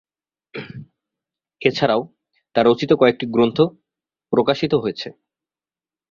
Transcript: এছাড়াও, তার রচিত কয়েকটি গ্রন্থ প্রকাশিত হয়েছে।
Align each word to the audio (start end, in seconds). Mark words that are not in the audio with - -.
এছাড়াও, 1.61 2.01
তার 2.55 2.65
রচিত 2.67 2.91
কয়েকটি 2.93 3.25
গ্রন্থ 3.25 3.57
প্রকাশিত 4.33 4.73
হয়েছে। 4.73 5.07